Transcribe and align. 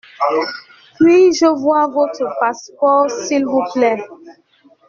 Puis-je 0.95 1.45
voir 1.45 1.91
votre 1.91 2.25
passeport 2.39 3.07
s’il 3.27 3.45
vous 3.45 3.61
plait? 3.71 3.99